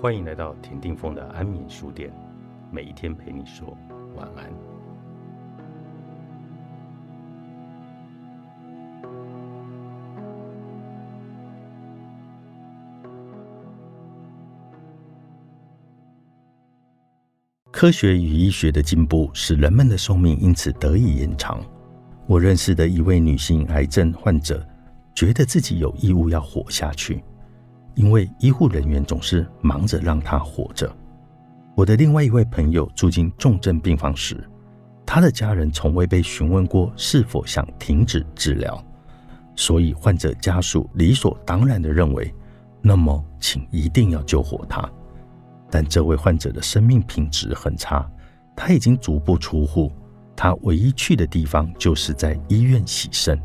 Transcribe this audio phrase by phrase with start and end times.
[0.00, 2.10] 欢迎来到田定峰的安眠书店，
[2.72, 3.76] 每一天陪你说
[4.16, 4.50] 晚安。
[17.70, 21.62] 科学与医学的进步使人们的寿命因此得以延长。
[22.26, 24.66] 我认识的一位女性癌症患者，
[25.14, 27.22] 觉得自己有义务要活下去。
[27.94, 30.90] 因为医护人员总是忙着让他活着。
[31.74, 34.36] 我的另外一位朋友住进重症病房时，
[35.06, 38.82] 他的家人从未被询问过是否想停止治疗，
[39.56, 42.32] 所以患者家属理所当然地认为，
[42.82, 44.88] 那么请一定要救活他。
[45.70, 48.08] 但这位患者的生命品质很差，
[48.56, 49.90] 他已经足不出户，
[50.36, 53.40] 他唯一去的地方就是在医院洗肾，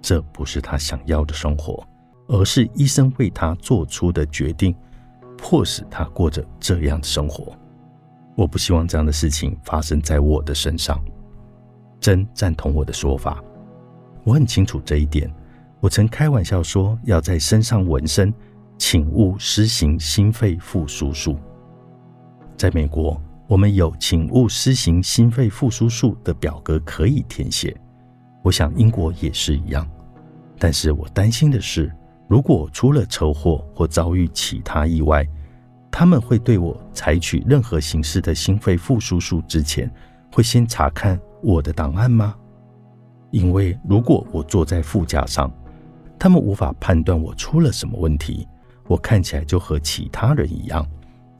[0.00, 1.86] 这不是他想要的生活。
[2.28, 4.74] 而是医生为他做出的决定，
[5.36, 7.52] 迫使他过着这样的生活。
[8.34, 10.98] 我不希望这样的事情发生在我的身上。
[12.00, 13.42] 真赞同我的说法，
[14.24, 15.30] 我很清楚这一点。
[15.80, 18.32] 我曾开玩笑说，要在身上纹身，
[18.78, 21.36] 请勿施行心肺复苏术。
[22.56, 27.76] 在美国，我们有请勿施行心肺复苏术的表格可以填写。
[28.42, 29.88] 我想英国也是一样。
[30.58, 31.92] 但是我担心的是。
[32.32, 35.22] 如果出了车祸或遭遇其他意外，
[35.90, 39.92] 他们会对我采取任何形式的心肺复苏术之前，
[40.32, 42.34] 会先查看我的档案吗？
[43.32, 45.52] 因为如果我坐在副驾上，
[46.18, 48.48] 他们无法判断我出了什么问题，
[48.86, 50.88] 我看起来就和其他人一样。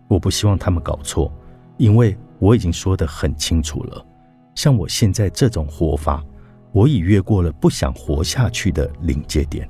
[0.08, 1.32] 我不希望他们搞错，
[1.78, 4.06] 因为我已经说得很清楚了。
[4.54, 6.22] 像我现在这种活法，
[6.70, 9.66] 我已越过了不想活下去的临界点。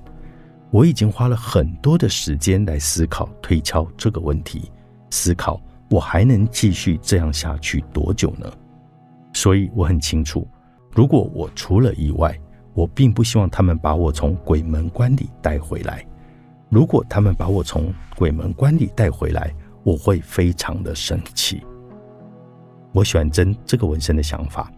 [0.72, 4.72] 我已经花了很多的时间来思考、推敲这个问题，
[5.10, 5.60] 思考
[5.90, 8.50] 我还能继续这样下去多久呢？
[9.34, 10.48] 所以我很清楚，
[10.94, 12.34] 如果我出了意外，
[12.72, 16.02] 我并不希望他们把我从鬼门关里带回来。
[16.70, 21.62] 如果他们把我从鬼门关里带回来，我会非常的生气。
[22.92, 24.72] 我喜欢真这个纹身的想法，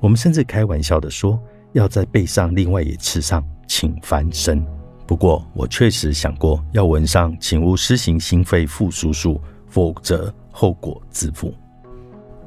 [0.00, 1.38] 我们甚至开玩笑的说，
[1.72, 4.64] 要在背上另外也刺上“请翻身”。
[5.06, 11.54] 不过，我确实想过要纹上“请勿施行心肺复苏术，否则后果自负”。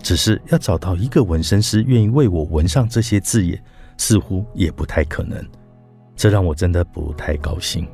[0.02, 3.62] 只是要找到一个纹身师愿意为我纹上这些字眼，
[3.98, 5.44] 似乎也不太可能。
[6.16, 7.88] 这让我真的不太高兴。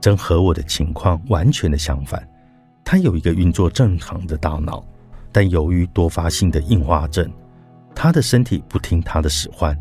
[0.00, 2.26] 真和我的情况完全的相反。
[2.84, 4.84] 他有一个运作正常的大脑，
[5.30, 7.30] 但由于多发性的硬化症，
[7.94, 9.76] 他的身体不听他的使唤。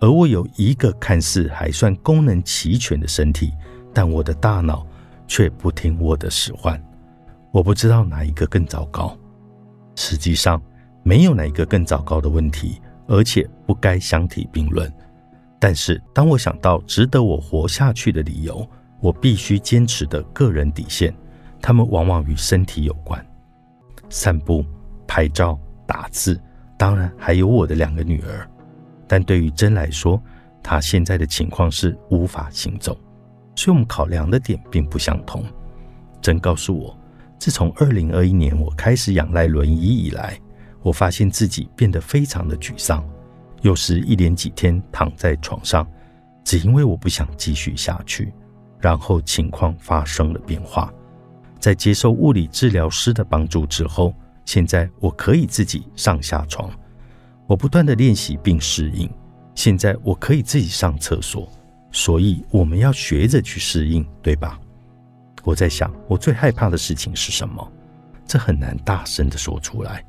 [0.00, 3.52] 而我有一个看似还算功能齐全的身体，
[3.92, 4.86] 但我的大脑
[5.28, 6.82] 却不听我的使唤。
[7.52, 9.16] 我不知道哪一个更糟糕。
[9.96, 10.60] 实际上，
[11.02, 14.90] 没有哪一个更糟糕的问题，而且不该相提并论。
[15.58, 18.66] 但是，当我想到值得我活下去的理由，
[19.00, 21.14] 我必须坚持的个人底线，
[21.60, 23.22] 他们往往与身体有关。
[24.08, 24.64] 散步、
[25.06, 26.40] 拍照、打字，
[26.78, 28.49] 当然还有我的两个女儿。
[29.10, 30.22] 但对于真来说，
[30.62, 32.96] 他现在的情况是无法行走，
[33.56, 35.44] 所以我们考量的点并不相同。
[36.22, 36.96] 真告诉我，
[37.36, 40.38] 自从二零二一年我开始仰赖轮椅以来，
[40.80, 43.04] 我发现自己变得非常的沮丧，
[43.62, 45.84] 有时一连几天躺在床上，
[46.44, 48.32] 只因为我不想继续下去。
[48.78, 50.94] 然后情况发生了变化，
[51.58, 56.70] 在接受物理治疗师的帮助之后，现在我可以自己上下床。
[57.50, 59.10] 我不断的练习并适应，
[59.56, 61.48] 现在我可以自己上厕所，
[61.90, 64.56] 所以我们要学着去适应，对吧？
[65.42, 67.72] 我在想，我最害怕的事情是什么？
[68.24, 70.04] 这很难大声的说出来，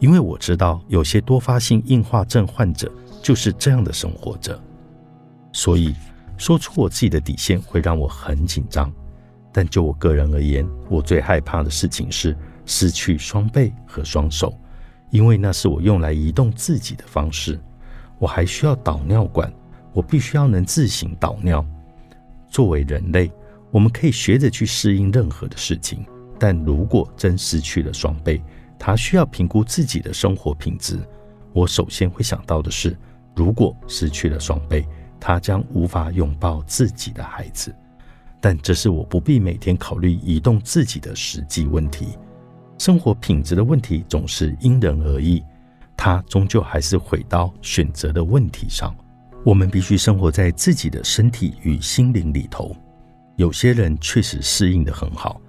[0.00, 2.92] 因为我知道有些多发性硬化症患者
[3.22, 4.62] 就是这样的生活着，
[5.50, 5.94] 所以
[6.36, 8.92] 说出我自己的底线会让我很紧张。
[9.50, 12.36] 但就我个人而言，我最害怕的事情是
[12.66, 14.54] 失去双臂和双手。
[15.12, 17.60] 因为那是我用来移动自己的方式，
[18.18, 19.52] 我还需要导尿管，
[19.92, 21.64] 我必须要能自行导尿。
[22.48, 23.30] 作为人类，
[23.70, 26.02] 我们可以学着去适应任何的事情，
[26.38, 28.42] 但如果真失去了双臂，
[28.78, 30.98] 他需要评估自己的生活品质。
[31.52, 32.96] 我首先会想到的是，
[33.36, 34.82] 如果失去了双臂，
[35.20, 37.74] 他将无法拥抱自己的孩子。
[38.40, 42.16] 但这是我不必每天考虑移动自己的实际问题。
[42.82, 45.40] 生活品质的问题总是因人而异，
[45.96, 48.92] 它终究还是回到选择的问题上。
[49.44, 52.74] 我们必须生活在自己的身体与心灵里头。
[53.36, 55.40] 有些人确实适应得很好，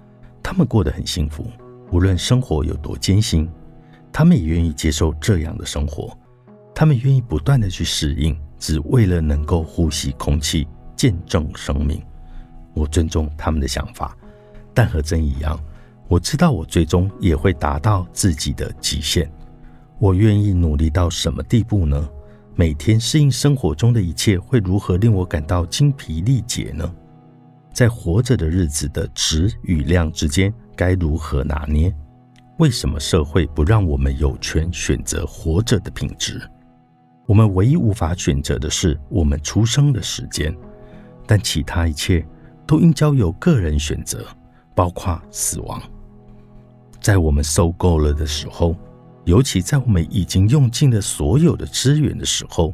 [0.44, 1.44] 他们过得很幸福，
[1.90, 3.50] 无论生活有多艰辛，
[4.12, 6.16] 他们也愿意接受这样的生活。
[6.72, 12.00] 他们愿意不断的去适应，只为了能够呼吸空气，见证生命。
[12.74, 14.16] 我尊重他们的想法，
[14.72, 15.58] 但和真一样，
[16.08, 19.30] 我知道我最终也会达到自己的极限。
[19.98, 22.08] 我愿意努力到什么地步呢？
[22.54, 26.92] 每天适应生活中的一切，会如何令我感到精疲力竭呢？
[27.72, 31.94] 在活着的日子的质与量之间，该如何拿捏？
[32.58, 36.40] 为什么社会不让我们有权选择活着的品质？
[37.26, 40.54] 我们唯一无法选择的是我们出生的时间，
[41.26, 42.24] 但其他一切。
[42.66, 44.26] 都应交由个人选择，
[44.74, 45.82] 包括死亡。
[47.04, 48.74] 在我们受够了的时候，
[49.26, 52.72] 尤其在我们已经用尽了所有的资源的时候，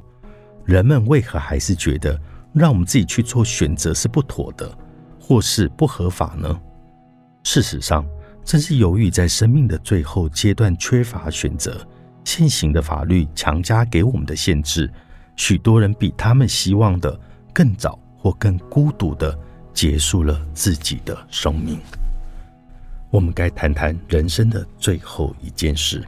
[0.64, 2.16] 人们为何还是觉得
[2.52, 4.72] 让我们自己去做选择是不妥的，
[5.20, 6.60] 或是不合法呢？
[7.42, 8.06] 事实上，
[8.44, 11.84] 正是由于在生命的最后阶段缺乏选择，
[12.22, 14.88] 现行的法律强加给我们的限制，
[15.34, 17.18] 许多人比他们希望的
[17.52, 19.36] 更早或更孤独的。
[19.72, 21.78] 结束了自己的生命。
[23.10, 26.04] 我们该谈谈人生的最后一件事。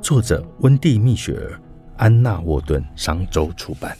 [0.00, 1.60] 作者：温蒂·蜜雪儿，
[1.96, 3.96] 安娜·沃顿，商周出版。